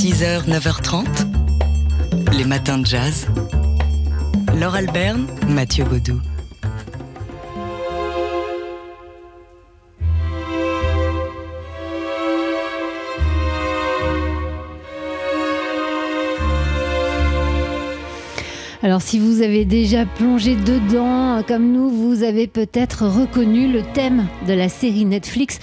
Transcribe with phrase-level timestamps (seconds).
[0.00, 1.04] 6h, 9h30,
[2.32, 3.26] les matins de jazz.
[4.58, 6.18] Laure Alberne, Mathieu Baudou.
[18.82, 24.26] Alors si vous avez déjà plongé dedans, comme nous, vous avez peut-être reconnu le thème
[24.48, 25.58] de la série Netflix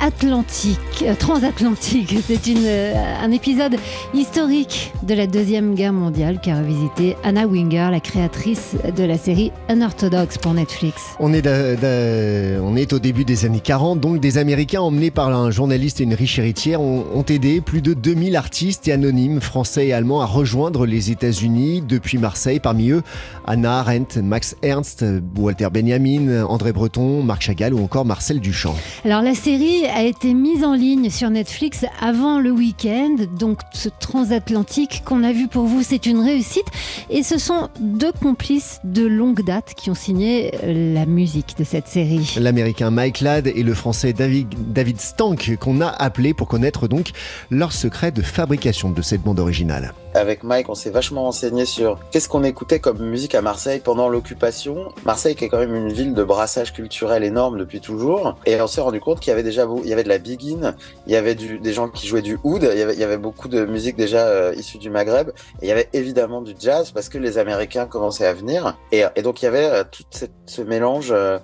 [0.00, 2.14] Atlantique, euh, transatlantique.
[2.26, 3.76] C'est une, euh, un épisode
[4.12, 9.18] historique de la Deuxième Guerre mondiale qui a revisité Anna Winger, la créatrice de la
[9.18, 11.02] série Unorthodox pour Netflix.
[11.20, 15.50] On est, on est au début des années 40, donc des Américains emmenés par un
[15.50, 19.88] journaliste et une riche héritière ont, ont aidé plus de 2000 artistes et anonymes français
[19.88, 22.60] et allemands à rejoindre les États-Unis depuis Marseille.
[22.60, 23.02] Parmi eux,
[23.46, 25.04] Anna Arendt, Max Ernst,
[25.36, 28.74] Walter Benjamin, André Breton, Marc Chagall ou encore Marcel Duchamp.
[29.04, 33.88] Alors la série a été mise en ligne sur Netflix avant le week-end, donc ce
[33.88, 36.66] transatlantique qu'on a vu pour vous, c'est une réussite.
[37.10, 41.64] Et ce sont deux complices de longue date qui ont signé euh, la musique de
[41.64, 42.34] cette série.
[42.38, 47.10] L'américain Mike Ladd et le français David, David Stank qu'on a appelé pour connaître donc
[47.50, 49.92] leur secret de fabrication de cette bande originale.
[50.14, 54.08] Avec Mike, on s'est vachement renseigné sur qu'est-ce qu'on écoutait comme musique à Marseille pendant
[54.08, 54.92] l'occupation.
[55.04, 58.36] Marseille qui est quand même une ville de brassage culturel énorme depuis toujours.
[58.46, 60.74] Et on s'est rendu compte qu'il y avait déjà il y avait de la begin,
[61.06, 63.96] il y avait des gens qui jouaient du oud, il y avait, beaucoup de musique
[63.96, 65.30] déjà euh, issue du Maghreb.
[65.60, 68.76] Et il y avait évidemment du jazz parce que les Américains commençaient à venir.
[68.92, 70.04] Et, donc il y avait euh, tout
[70.46, 71.10] ce mélange.
[71.10, 71.38] Euh,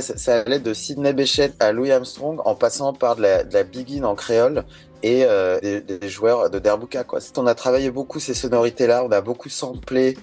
[0.00, 4.08] ça, allait de Sidney Bechet à Louis Armstrong en passant par de la, de la
[4.08, 4.64] en créole
[5.02, 5.26] et
[5.60, 7.04] des, des, joueurs de Derbuka.
[7.04, 7.18] Quoi.
[7.36, 10.16] On a travaillé beaucoup ces sonorités-là, on a beaucoup samplé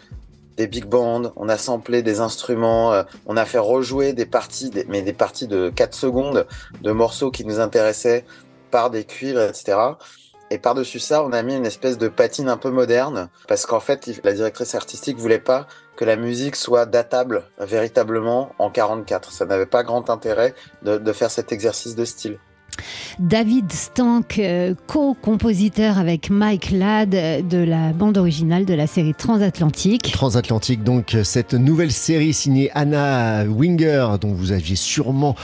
[0.61, 4.71] des big bands, on a samplé des instruments, euh, on a fait rejouer des parties,
[4.87, 6.45] mais des parties de 4 secondes
[6.83, 8.25] de morceaux qui nous intéressaient
[8.69, 9.75] par des cuivres, etc.
[10.51, 13.79] Et par-dessus ça, on a mis une espèce de patine un peu moderne, parce qu'en
[13.79, 19.31] fait, la directrice artistique voulait pas que la musique soit datable véritablement en 44.
[19.31, 22.37] Ça n'avait pas grand intérêt de faire cet exercice de style.
[23.19, 30.11] David Stank, euh, co-compositeur avec Mike Ladd de la bande originale de la série Transatlantique.
[30.11, 35.35] Transatlantique, donc cette nouvelle série signée Anna Winger, dont vous aviez sûrement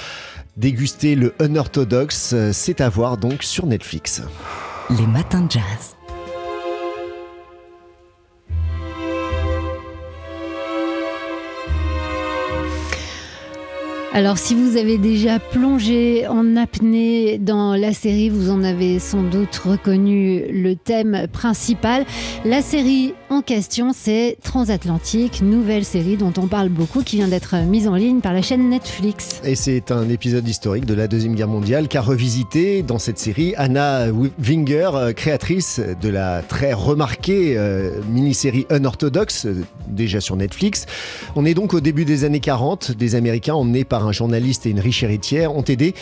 [0.55, 4.21] dégusté le unorthodoxe, c'est à voir donc sur Netflix.
[4.89, 5.96] Les matins de jazz.
[14.13, 19.22] Alors si vous avez déjà plongé en apnée dans la série, vous en avez sans
[19.22, 22.06] doute reconnu le thème principal.
[22.45, 27.56] La série en question, c'est Transatlantique, nouvelle série dont on parle beaucoup, qui vient d'être
[27.66, 29.41] mise en ligne par la chaîne Netflix.
[29.44, 33.53] Et c'est un épisode historique de la Deuxième Guerre mondiale qu'a revisité dans cette série
[33.57, 34.06] Anna
[34.39, 39.47] Winger, créatrice de la très remarquée euh, mini-série Unorthodox,
[39.88, 40.85] déjà sur Netflix.
[41.35, 44.79] On est donc au début des années 40, des Américains emmenés par journaliste et une
[44.79, 45.94] riche héritière ont aidé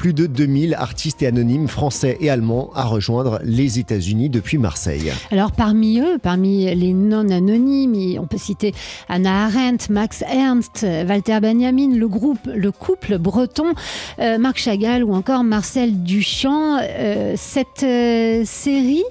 [0.00, 5.12] plus de 2000 artistes et anonymes français et allemands à rejoindre les États-Unis depuis Marseille.
[5.30, 8.72] Alors parmi eux, parmi les non-anonymes, on peut citer
[9.10, 13.74] Anna Arendt, Max Ernst, Walter Benjamin, le groupe, le couple breton,
[14.20, 16.78] euh, Marc Chagall ou encore Marcel Duchamp.
[16.80, 19.04] Euh, cette euh, série,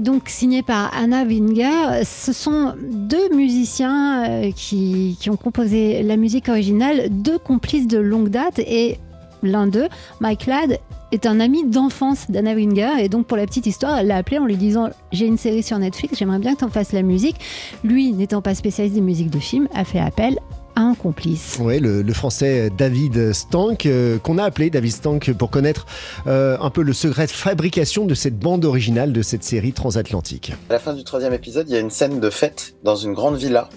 [0.00, 6.48] donc signée par Anna Winger, ce sont deux musiciens qui, qui ont composé la musique
[6.48, 8.98] originale, deux complices de longue date et
[9.42, 9.88] l'un d'eux,
[10.20, 10.78] Mike Ladd,
[11.12, 14.38] est un ami d'enfance d'Anna Winger et donc pour la petite histoire, elle l'a appelé
[14.38, 17.02] en lui disant j'ai une série sur Netflix, j'aimerais bien que tu en fasses la
[17.02, 17.36] musique.
[17.84, 20.38] Lui, n'étant pas spécialiste des musiques de film, a fait appel
[20.76, 21.58] à un complice.
[21.60, 25.86] Oui, le, le, français David Stank, euh, qu'on a appelé David Stank pour connaître
[26.26, 30.52] euh, un peu le secret de fabrication de cette bande originale de cette série transatlantique.
[30.70, 33.12] À la fin du troisième épisode, il y a une scène de fête dans une
[33.12, 33.68] grande villa.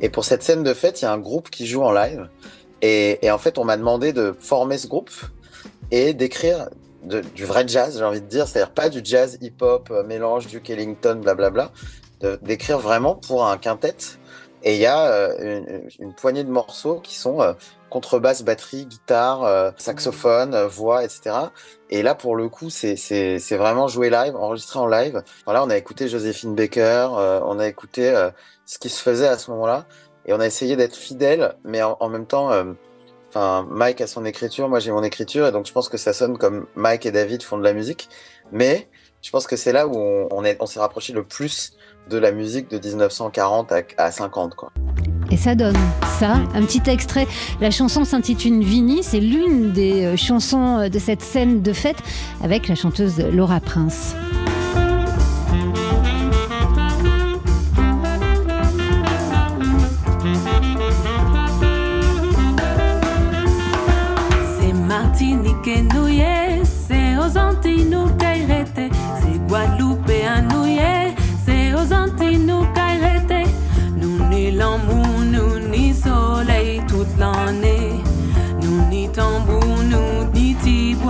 [0.00, 2.28] Et pour cette scène de fête, il y a un groupe qui joue en live.
[2.82, 5.10] Et, et en fait, on m'a demandé de former ce groupe
[5.90, 6.68] et d'écrire
[7.02, 10.60] du vrai jazz, j'ai envie de dire, c'est-à-dire pas du jazz hip-hop, euh, mélange du
[10.60, 11.70] Kellington, blablabla,
[12.42, 13.96] d'écrire vraiment pour un quintet.
[14.62, 15.60] Et il y a euh,
[15.98, 17.54] une, une, poignée de morceaux qui sont euh,
[17.88, 21.30] contrebasse, batterie, guitare, euh, saxophone, euh, voix, etc.
[21.88, 22.94] Et là, pour le coup, c'est
[23.52, 25.22] vraiment joué live, enregistré en live.
[25.46, 27.08] Voilà, on a écouté Joséphine Baker,
[27.44, 28.12] on a écouté
[28.64, 29.86] ce qui se faisait à ce moment-là,
[30.26, 32.50] et on a essayé d'être fidèle, mais en, même temps
[33.30, 36.12] Enfin, Mike a son écriture, moi j'ai mon écriture, et donc je pense que ça
[36.12, 38.08] sonne comme Mike et David font de la musique.
[38.50, 38.88] Mais
[39.22, 41.74] je pense que c'est là où on, s'est rapproché le plus
[42.08, 44.56] de la musique de 1940 à, à 50.
[44.56, 44.72] Quoi.
[45.30, 45.76] Et ça donne
[46.18, 47.28] ça, un petit extrait.
[47.60, 51.98] La chanson s'intitule Vini, c'est l'une des chansons de cette scène de fête
[52.42, 54.16] avec la chanteuse Laura Prince.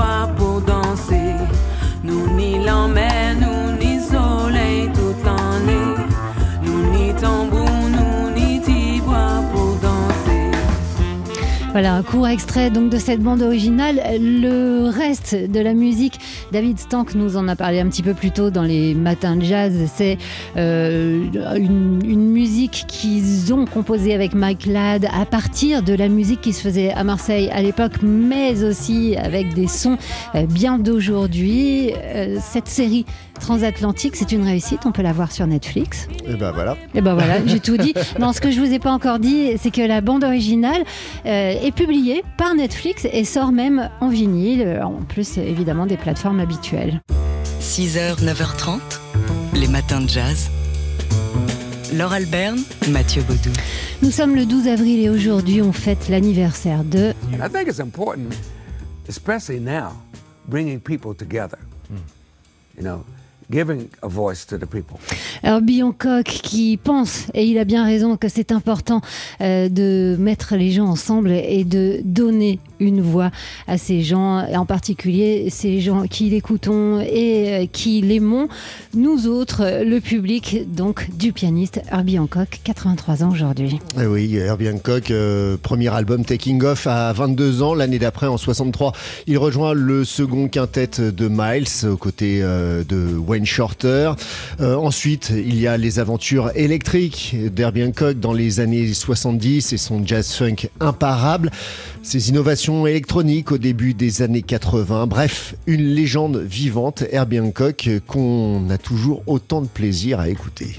[0.00, 0.29] up.
[11.80, 14.02] Voilà, un court extrait donc de cette bande originale.
[14.20, 16.20] Le reste de la musique,
[16.52, 19.42] David Stank nous en a parlé un petit peu plus tôt dans les matins de
[19.42, 19.72] jazz.
[19.94, 20.18] C'est
[20.58, 21.24] euh,
[21.56, 26.52] une, une musique qu'ils ont composée avec Mike Ladd à partir de la musique qui
[26.52, 29.96] se faisait à Marseille à l'époque, mais aussi avec des sons
[30.34, 31.94] euh, bien d'aujourd'hui.
[31.96, 33.06] Euh, cette série
[33.40, 34.80] transatlantique, c'est une réussite.
[34.84, 36.06] On peut la voir sur Netflix.
[36.26, 36.76] Et ben voilà.
[36.94, 37.94] Et ben voilà, j'ai tout dit.
[38.20, 40.84] Non, ce que je vous ai pas encore dit, c'est que la bande originale
[41.26, 46.40] euh, est publiée par Netflix et sort même en vinyle, en plus évidemment des plateformes
[46.40, 47.00] habituelles.
[47.60, 48.78] 6h, 9h30,
[49.54, 50.50] les matins de jazz.
[51.94, 52.58] Laure Alberne,
[52.90, 53.50] Mathieu Baudou.
[54.02, 58.32] Nous sommes le 12 avril et aujourd'hui on fête l'anniversaire de I think it's important,
[59.08, 59.92] especially now,
[60.48, 61.58] bringing people together.
[62.76, 63.04] You know,
[63.50, 64.98] giving a voice to the people.
[65.42, 69.00] Herbie Hancock qui pense, et il a bien raison, que c'est important
[69.40, 73.30] euh, de mettre les gens ensemble et de donner une voix
[73.66, 78.48] à ces gens, et en particulier ces gens qui l'écoutons et euh, qui l'aimons,
[78.94, 83.78] nous autres, le public donc du pianiste Herbie Hancock, 83 ans aujourd'hui.
[84.00, 87.74] Eh oui, Herbie Hancock, euh, premier album Taking Off à 22 ans.
[87.74, 88.92] L'année d'après, en 63,
[89.26, 94.12] il rejoint le second quintet de Miles aux côtés euh, de Wayne Shorter.
[94.60, 99.76] Euh, ensuite, il y a les aventures électriques d'Herbie Hancock dans les années 70 et
[99.76, 101.50] son jazz funk imparable.
[102.02, 105.06] Ses innovations électroniques au début des années 80.
[105.06, 110.76] Bref, une légende vivante, Herbie Hancock, qu'on a toujours autant de plaisir à écouter.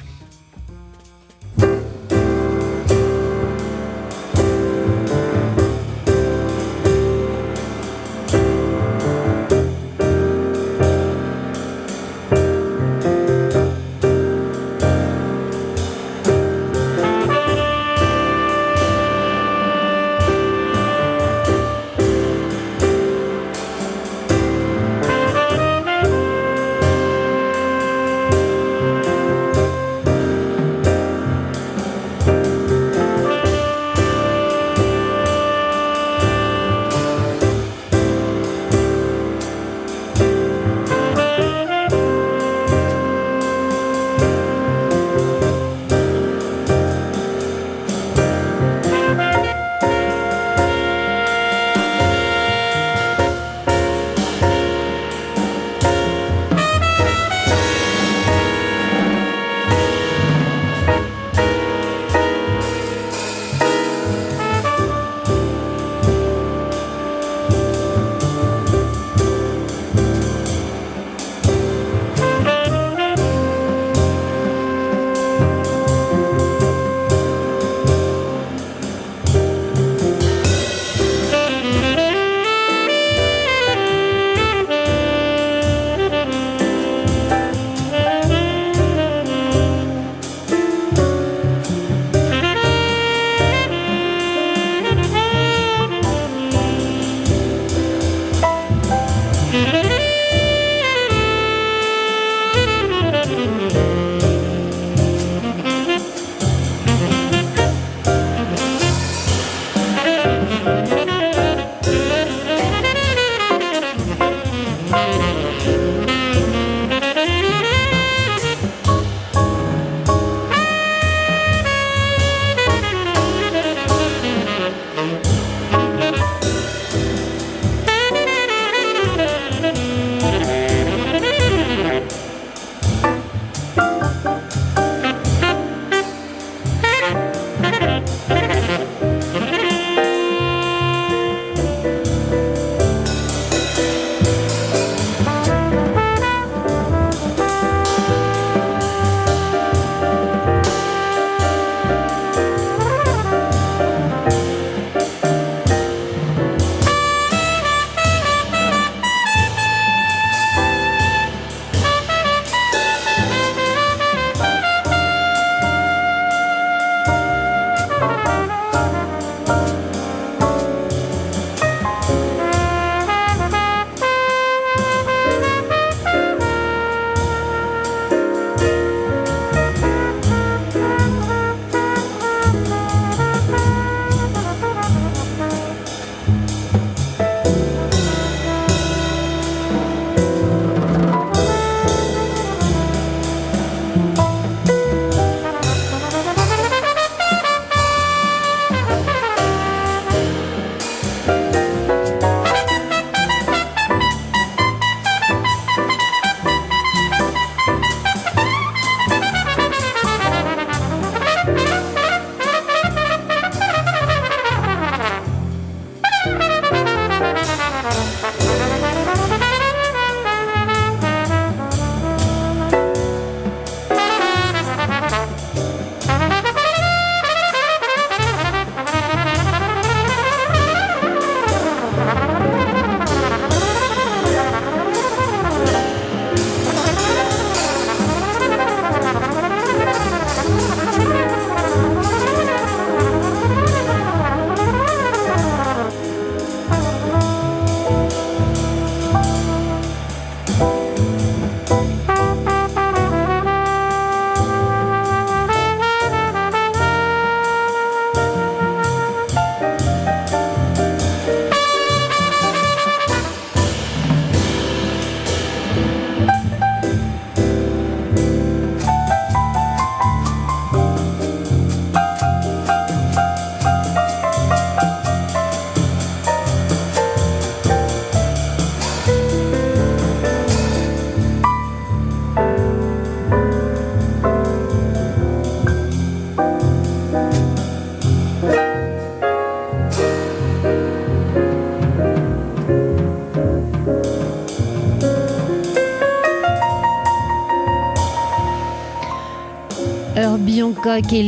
[300.84, 301.22] Hancock et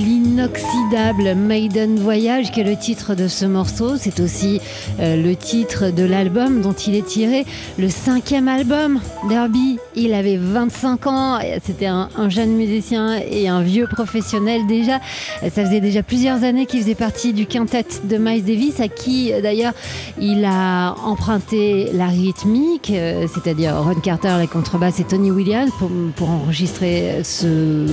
[0.44, 3.96] l'inoxydable Maiden Voyage, qui est le titre de ce morceau.
[3.98, 4.60] C'est aussi
[5.00, 7.46] euh, le titre de l'album dont il est tiré,
[7.78, 9.00] le cinquième album.
[9.30, 15.00] Derby, il avait 25 ans, c'était un, un, jeune musicien et un vieux professionnel déjà.
[15.44, 19.32] Ça faisait déjà plusieurs années qu'il faisait partie du quintet de Miles Davis, à qui
[19.42, 19.74] d'ailleurs
[20.20, 25.72] il a emprunté la rythmique, euh, c'est-à-dire Ron Carter, la contrebasse et Tony Williams
[26.16, 27.86] pour, enregistrer ce,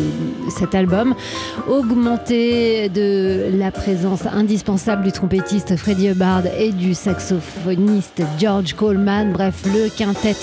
[0.48, 1.14] cet album,
[1.68, 2.39] augmenté
[2.88, 9.88] de la présence indispensable du trompettiste Freddie Hubbard et du saxophoniste George Coleman, bref, le
[9.88, 10.36] quintet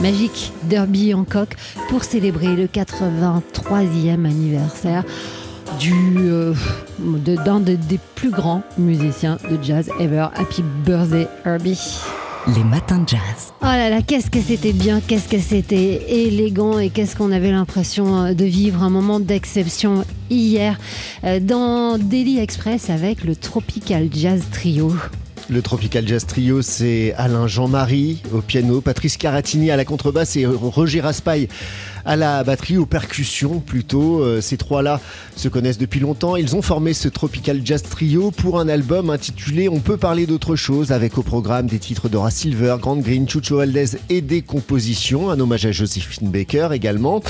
[0.00, 1.56] magique Derby Hancock
[1.88, 5.04] pour célébrer le 83e anniversaire
[5.78, 6.54] du euh,
[6.98, 10.28] d'un de, des plus grands musiciens de jazz ever.
[10.36, 12.00] Happy birthday Herbie.
[12.54, 13.52] Les matins de jazz.
[13.60, 17.50] Oh là là, qu'est-ce que c'était bien, qu'est-ce que c'était élégant et qu'est-ce qu'on avait
[17.50, 20.78] l'impression de vivre un moment d'exception hier
[21.24, 24.94] euh, dans Daily Express avec le Tropical Jazz Trio.
[25.48, 30.46] Le Tropical Jazz Trio, c'est Alain Jean-Marie au piano, Patrice Caratini à la contrebasse et
[30.46, 31.48] Roger Raspail
[32.06, 34.22] à la batterie, aux percussions plutôt.
[34.22, 35.00] Euh, ces trois-là
[35.34, 36.36] se connaissent depuis longtemps.
[36.36, 40.56] Ils ont formé ce Tropical Jazz Trio pour un album intitulé On peut parler d'autre
[40.56, 45.30] chose, avec au programme des titres d'Ora Silver, Grant Green, Chucho Valdez et des compositions.
[45.30, 47.22] Un hommage à Josephine Baker également.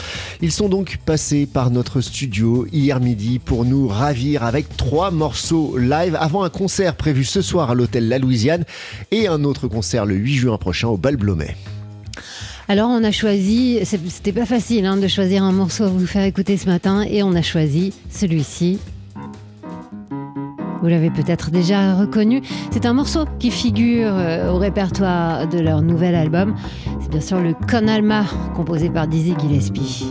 [0.43, 5.77] Ils sont donc passés par notre studio hier midi pour nous ravir avec trois morceaux
[5.79, 8.65] live avant un concert prévu ce soir à l'hôtel La Louisiane
[9.11, 11.57] et un autre concert le 8 juin prochain au Bal Blomet.
[12.69, 16.25] Alors on a choisi, c'était pas facile hein, de choisir un morceau à vous faire
[16.25, 18.81] écouter ce matin et on a choisi celui-ci.
[20.83, 22.43] Vous l'avez peut-être déjà reconnu,
[22.73, 26.57] c'est un morceau qui figure euh, au répertoire de leur nouvel album.
[27.01, 28.25] C'est bien sûr le Con Alma,
[28.57, 30.07] composé par Dizzy Gillespie.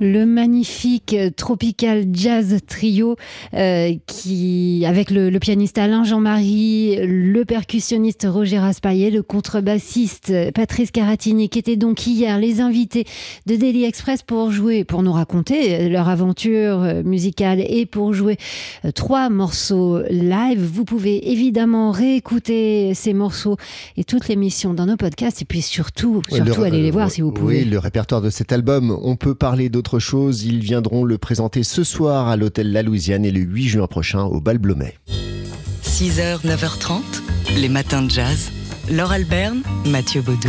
[0.00, 3.16] Le magnifique euh, Tropical Jazz Trio
[3.54, 10.90] euh, qui, avec le, le pianiste Alain Jean-Marie, le percussionniste Roger Raspaillet, le contrebassiste Patrice
[10.90, 13.04] Caratini, qui étaient donc hier les invités
[13.46, 18.36] de Daily Express pour jouer, pour nous raconter euh, leur aventure musicale et pour jouer
[18.94, 20.60] trois morceaux live.
[20.60, 23.56] Vous pouvez évidemment réécouter ces morceaux
[23.96, 27.20] et toute l'émission dans nos podcasts et puis surtout, surtout le- allez les voir si
[27.22, 27.58] vous pouvez.
[27.58, 30.44] Oui, le répertoire de cet album, on peut parler d'autre chose.
[30.44, 34.22] Ils viendront le présenter ce soir à l'hôtel La Louisiane et le 8 juin prochain
[34.22, 34.94] au Bal Blomet.
[35.82, 37.02] 6h, 9h30,
[37.58, 38.50] les matins de jazz.
[38.90, 40.48] Laure Alberne, Mathieu Baudou.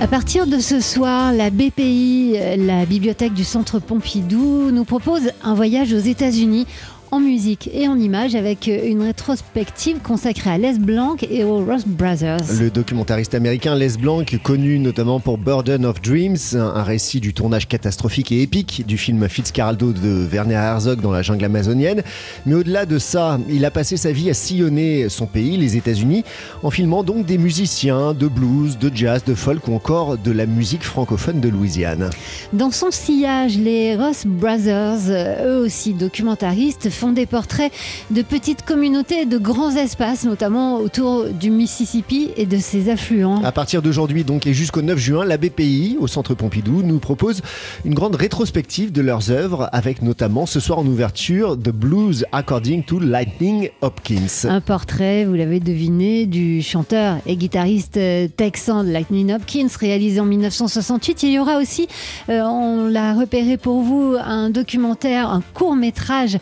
[0.00, 5.32] À partir de ce soir, la BPI, euh, la bibliothèque du Centre Pompidou, nous propose
[5.42, 6.66] un voyage aux États-Unis
[7.10, 11.86] en musique et en images avec une rétrospective consacrée à Les Blanc et aux Ross
[11.86, 12.38] Brothers.
[12.58, 17.34] Le documentariste américain Les Blanc, connu notamment pour Burden of Dreams, un un récit du
[17.34, 22.02] tournage catastrophique et épique du film Fitzcarraldo de Werner Herzog dans la jungle amazonienne.
[22.46, 26.24] Mais au-delà de ça, il a passé sa vie à sillonner son pays, les États-Unis,
[26.62, 30.46] en filmant donc des musiciens de blues, de jazz, de folk ou encore de la
[30.46, 32.10] musique francophone de Louisiane.
[32.52, 37.72] Dans son sillage, les Ross Brothers, euh, eux aussi documentaristes, font des portraits
[38.10, 43.42] de petites communautés et de grands espaces, notamment autour du Mississippi et de ses affluents.
[43.44, 47.40] À partir d'aujourd'hui donc et jusqu'au 9 juin, la BPI au Centre Pompidou nous propose
[47.84, 52.82] une grande rétrospective de leurs œuvres avec notamment ce soir en ouverture The Blues According
[52.82, 54.48] to Lightning Hopkins.
[54.48, 60.18] Un portrait, vous l'avez deviné, du chanteur et guitariste euh, texan de Lightning Hopkins, réalisé
[60.18, 61.22] en 1968.
[61.22, 61.86] Il y aura aussi,
[62.28, 66.38] euh, on l'a repéré pour vous, un documentaire, un court métrage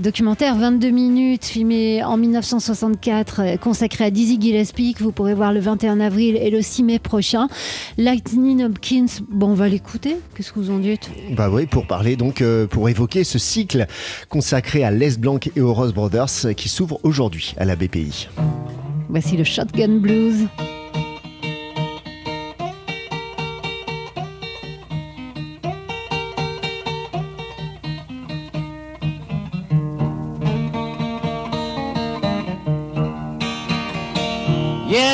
[0.00, 5.52] documentaire 22 minutes, filmé en 1964, euh, consacré à Dizzy Gillespie, que vous pourrez voir
[5.52, 7.48] le 21 avril et le 6 mai prochain.
[7.96, 10.16] Lightning Hopkins, bon, on va l'écouter.
[10.34, 11.10] Qu'est-ce que vous en dites?
[11.36, 13.86] Bah oui, pour parler donc, euh, pour évoquer ce cycle
[14.28, 18.28] consacré à Les Blanc et aux Ross Brothers euh, qui s'ouvre aujourd'hui à la BPI.
[19.08, 20.46] Voici le Shotgun Blues.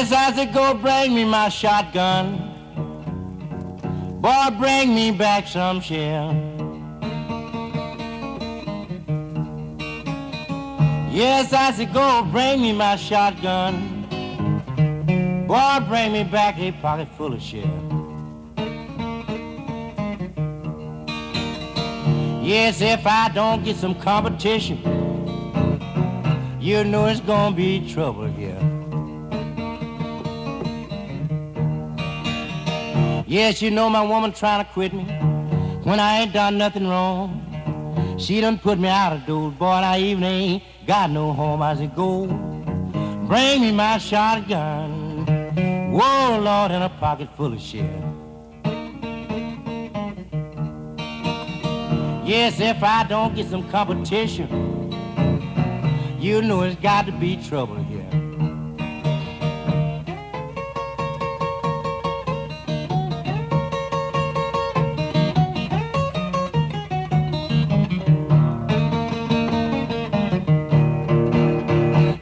[0.04, 2.36] Yes, I said, go bring me my shotgun.
[4.20, 6.34] Boy, bring me back some shell.
[11.10, 14.02] Yes, I said, go bring me my shotgun.
[15.46, 17.62] Boy, bring me back a pocket full of shell.
[22.42, 24.76] Yes, if I don't get some competition,
[26.60, 28.53] you know it's gonna be trouble here.
[33.34, 35.02] Yes, you know my woman trying to quit me
[35.82, 38.16] when I ain't done nothing wrong.
[38.16, 41.60] She done put me out of doors, boy, and I even ain't got no home.
[41.60, 42.26] I said, go,
[43.26, 45.26] bring me my shotgun.
[45.90, 47.82] Whoa, Lord, in a pocket full of shell.
[52.24, 54.46] Yes, if I don't get some competition,
[56.20, 57.83] you know it's got to be trouble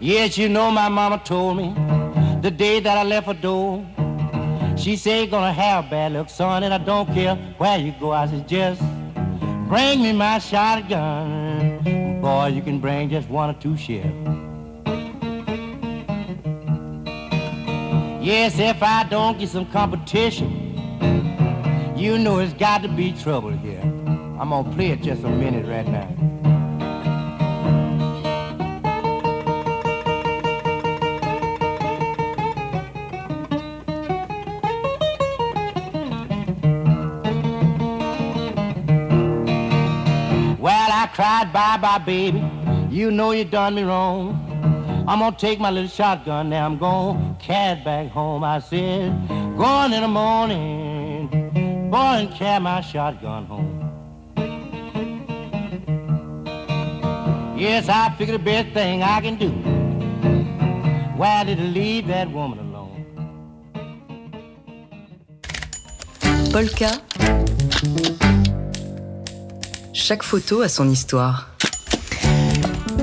[0.05, 1.73] Yes, you know my mama told me
[2.41, 3.87] the day that I left her door.
[4.77, 8.11] She said, gonna have bad luck, son, and I don't care where you go.
[8.11, 8.83] I said, just
[9.69, 12.21] bring me my shotgun.
[12.21, 14.07] Boy, you can bring just one or two shells.
[18.21, 20.75] Yes, if I don't get some competition,
[21.97, 23.81] you know it's got to be trouble here.
[23.81, 26.32] I'm gonna play it just a minute right now.
[41.43, 42.41] I bye bye, baby.
[42.89, 44.39] You know you done me wrong.
[45.09, 46.65] I'm gonna take my little shotgun now.
[46.65, 48.45] I'm gonna carry back home.
[48.45, 49.11] I said,
[49.57, 51.27] going in the morning,
[51.91, 53.81] boy, and carry my shotgun home.
[57.59, 59.51] Yes, I figure the best thing I can do.
[61.19, 63.05] Why did I leave that woman alone?
[66.53, 68.12] Polka.
[70.13, 71.49] Chaque photo a son histoire.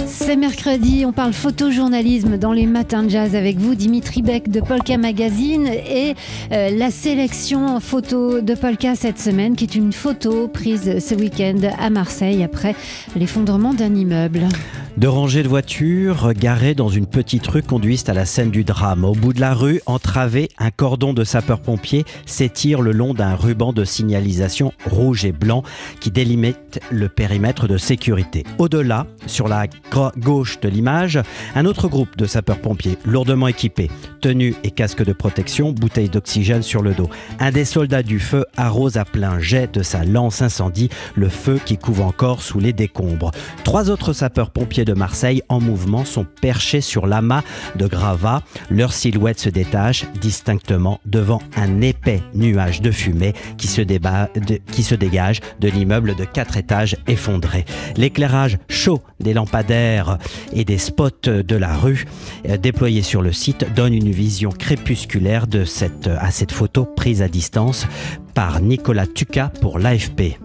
[0.05, 4.61] C'est mercredi, on parle photojournalisme dans les matins de jazz avec vous, Dimitri Beck de
[4.61, 6.13] Polka Magazine et
[6.51, 11.57] euh, la sélection photo de Polka cette semaine qui est une photo prise ce week-end
[11.79, 12.75] à Marseille après
[13.15, 14.47] l'effondrement d'un immeuble.
[14.97, 19.05] Deux rangées de voitures garées dans une petite rue conduisent à la scène du drame.
[19.05, 23.71] Au bout de la rue, entravé, un cordon de sapeurs-pompiers s'étire le long d'un ruban
[23.71, 25.63] de signalisation rouge et blanc
[26.01, 28.43] qui délimite le périmètre de sécurité.
[28.57, 29.67] Au-delà, sur la
[30.17, 31.19] gauche de l'image,
[31.55, 33.89] un autre groupe de sapeurs-pompiers lourdement équipés,
[34.21, 37.09] tenue et casque de protection, bouteille d'oxygène sur le dos.
[37.39, 41.59] Un des soldats du feu arrose à plein jet de sa lance incendie le feu
[41.63, 43.31] qui couvre encore sous les décombres.
[43.63, 47.43] Trois autres sapeurs-pompiers de Marseille en mouvement sont perchés sur l'amas
[47.75, 48.41] de gravats.
[48.69, 53.81] Leur silhouette se détache distinctement devant un épais nuage de fumée qui se,
[54.95, 57.65] dégage de l'immeuble de quatre étages effondré.
[57.97, 60.17] L'éclairage chaud des lampadaires
[60.53, 62.05] et des spots de la rue
[62.47, 65.65] euh, déployés sur le site donne une vision crépusculaire de
[66.19, 67.87] à cette photo prise à distance
[68.33, 70.37] par Nicolas Tuca pour l'AFP.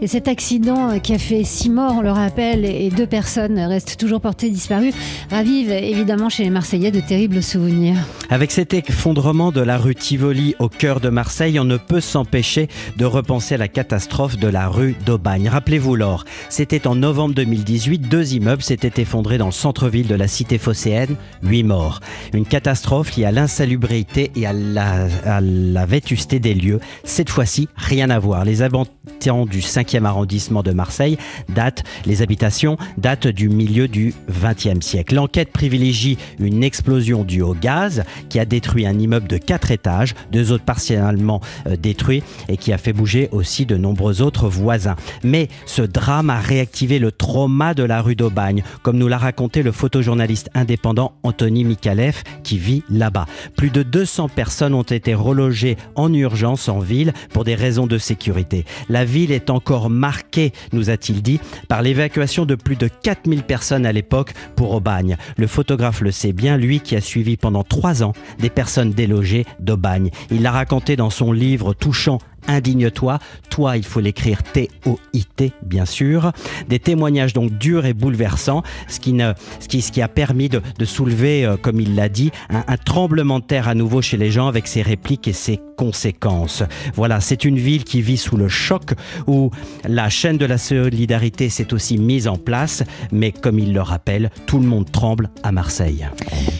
[0.00, 3.96] Et cet accident qui a fait six morts, on le rappelle, et deux personnes restent
[3.98, 4.92] toujours portées disparues,
[5.30, 7.96] ravive évidemment chez les Marseillais de terribles souvenirs.
[8.30, 12.68] Avec cet effondrement de la rue Tivoli au cœur de Marseille, on ne peut s'empêcher
[12.96, 15.48] de repenser à la catastrophe de la rue d'Aubagne.
[15.48, 20.28] Rappelez-vous, Laure, c'était en novembre 2018, deux immeubles s'étaient effondrés dans le centre-ville de la
[20.28, 22.00] cité phocéenne, huit morts.
[22.32, 26.80] Une catastrophe liée à l'insalubrité et à la, à la vétusté des lieux.
[27.04, 28.46] Cette fois-ci, rien à voir.
[28.46, 31.18] Les habitants du 5e arrondissement de Marseille
[31.50, 35.16] datent, les habitations datent du milieu du 20e siècle.
[35.16, 40.14] L'enquête privilégie une explosion due au gaz qui a détruit un immeuble de 4 étages,
[40.32, 44.96] deux autres partiellement euh, détruits et qui a fait bouger aussi de nombreux autres voisins.
[45.22, 49.62] Mais ce drame a réactivé le trauma de la rue d'Aubagne, comme nous l'a raconté
[49.62, 53.26] le photojournaliste indépendant Anthony Mikalev qui vit là-bas.
[53.56, 57.98] Plus de 200 personnes ont été relogées en urgence en ville pour des raisons de
[57.98, 58.64] sécurité.
[58.88, 63.86] La ville est encore marquée, nous a-t-il dit, par l'évacuation de plus de 4000 personnes
[63.86, 65.16] à l'époque pour Aubagne.
[65.36, 69.44] Le photographe le sait bien, lui qui a suivi pendant trois ans des personnes délogées
[69.60, 70.10] d'Aubagne.
[70.30, 73.18] Il l'a raconté dans son livre touchant Indigne-toi.
[73.50, 76.32] Toi, il faut l'écrire T-O-I-T, bien sûr.
[76.68, 80.48] Des témoignages donc durs et bouleversants, ce qui, ne, ce qui, ce qui a permis
[80.48, 84.16] de, soulever, euh, comme il l'a dit, un, un, tremblement de terre à nouveau chez
[84.16, 86.62] les gens avec ses répliques et ses conséquences.
[86.94, 88.94] Voilà, c'est une ville qui vit sous le choc,
[89.26, 89.50] où
[89.86, 92.82] la chaîne de la solidarité s'est aussi mise en place,
[93.12, 96.06] mais comme il le rappelle, tout le monde tremble à Marseille.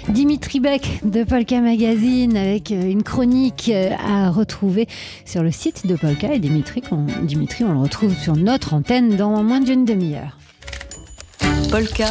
[0.09, 4.87] Dimitri Beck de Polka Magazine avec euh, une chronique euh, à retrouver
[5.25, 9.17] sur le site de Polka et Dimitri, on, Dimitri, on le retrouve sur notre antenne
[9.17, 10.39] dans moins d'une demi-heure.
[11.71, 12.09] Polka.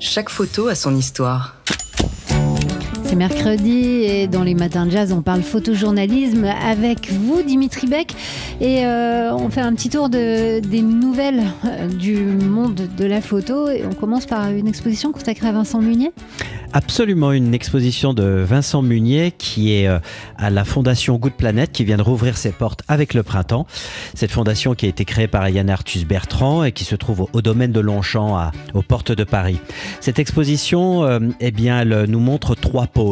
[0.00, 1.56] Chaque photo a son histoire.
[3.16, 8.12] Mercredi et dans les matins de jazz, on parle photojournalisme avec vous, Dimitri Beck.
[8.60, 13.20] Et euh, on fait un petit tour de, des nouvelles euh, du monde de la
[13.20, 13.68] photo.
[13.68, 16.12] Et on commence par une exposition consacrée à Vincent Munier
[16.76, 20.00] absolument une exposition de Vincent Munier qui est euh,
[20.36, 23.68] à la fondation Good Planet qui vient de rouvrir ses portes avec le printemps.
[24.14, 27.42] Cette fondation qui a été créée par Yann Arthus Bertrand et qui se trouve au,
[27.42, 29.60] domaine de Longchamp à, aux portes de Paris.
[30.00, 31.06] Cette exposition,
[31.38, 33.03] eh bien, elle nous montre trois pôles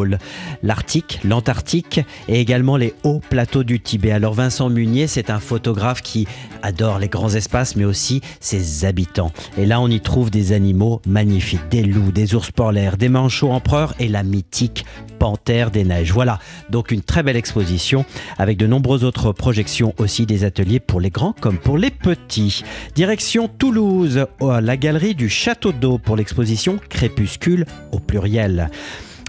[0.63, 4.13] l'Arctique, l'Antarctique et également les hauts plateaux du Tibet.
[4.13, 6.27] Alors Vincent Munier, c'est un photographe qui
[6.63, 9.33] adore les grands espaces mais aussi ses habitants.
[9.59, 13.51] Et là, on y trouve des animaux magnifiques, des loups, des ours polaires, des manchots
[13.51, 14.85] empereur et la mythique
[15.19, 16.13] Panthère des Neiges.
[16.13, 18.05] Voilà, donc une très belle exposition
[18.39, 22.65] avec de nombreuses autres projections aussi des ateliers pour les grands comme pour les petits.
[22.97, 28.71] Direction Toulouse, la galerie du Château d'Eau pour l'exposition Crépuscule au pluriel.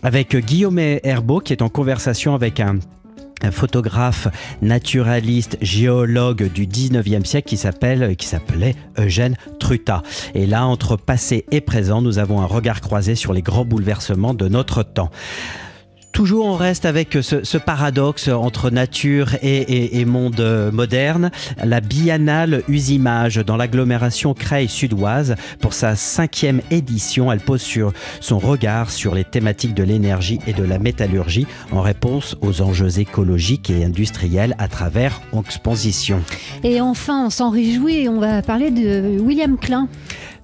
[0.03, 2.79] Avec Guillaume Herbeau qui est en conversation avec un
[3.51, 4.27] photographe
[4.61, 10.03] naturaliste, géologue du 19e siècle qui s'appelle, qui s'appelait Eugène Truta.
[10.33, 14.33] Et là, entre passé et présent, nous avons un regard croisé sur les grands bouleversements
[14.33, 15.09] de notre temps.
[16.13, 21.31] Toujours on reste avec ce, paradoxe entre nature et, monde moderne.
[21.63, 27.31] La biennale Usimage dans l'agglomération Creil sudoise pour sa cinquième édition.
[27.31, 31.81] Elle pose sur son regard sur les thématiques de l'énergie et de la métallurgie en
[31.81, 36.21] réponse aux enjeux écologiques et industriels à travers exposition.
[36.63, 39.87] Et enfin, on s'en réjouit et on va parler de William Klein.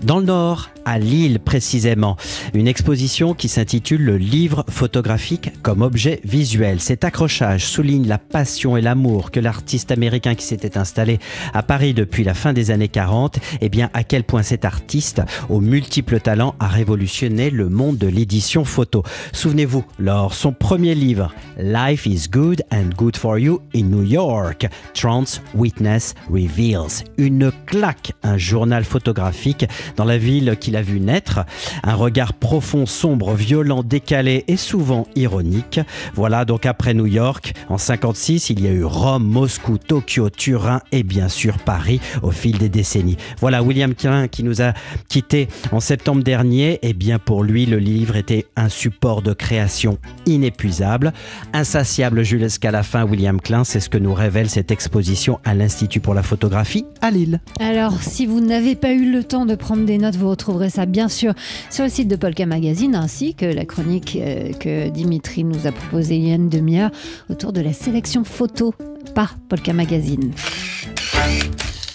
[0.04, 2.16] Dans le Nord, à Lille précisément,
[2.54, 6.80] une exposition qui s'intitule Le livre photographique comme objet visuel.
[6.80, 11.20] Cet accrochage souligne la passion et l'amour que l'artiste américain qui s'était installé
[11.54, 14.64] à Paris depuis la fin des années 40, et eh bien à quel point cet
[14.64, 19.04] artiste, aux multiples talents, a révolutionné le monde de l'édition photo.
[19.34, 24.66] Souvenez-vous, lors son premier livre, Life is Good and Good for You in New York,
[24.94, 31.42] Trans Witness Reveals, une claque, un journal photographique dans la ville qu'il a vu naître,
[31.84, 35.80] un regard profond, sombre, violent, décalé et souvent ironique.
[36.14, 40.82] Voilà donc après New York, en 56, il y a eu Rome, Moscou, Tokyo, Turin
[40.92, 43.18] et bien sûr Paris au fil des décennies.
[43.40, 44.74] Voilà William Klein qui nous a
[45.08, 46.74] quittés en septembre dernier.
[46.82, 51.14] Et eh bien pour lui, le livre était un support de création inépuisable,
[51.54, 53.06] insatiable jusqu'à la fin.
[53.06, 57.12] William Klein, c'est ce que nous révèle cette exposition à l'Institut pour la photographie à
[57.12, 57.42] Lille.
[57.60, 60.86] Alors, si vous n'avez pas eu le temps de prendre des notes, vous retrouverez ça
[60.86, 61.34] bien sûr
[61.70, 65.72] sur le site de Polka Magazine ainsi que la chronique euh, que Dimitri nous a
[65.72, 66.92] proposée il y a une demi-heure
[67.30, 68.74] autour de la sélection photo
[69.16, 70.32] par Polka Magazine.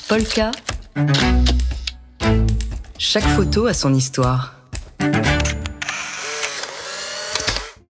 [0.08, 0.50] Polka.
[2.98, 4.54] Chaque photo a son histoire.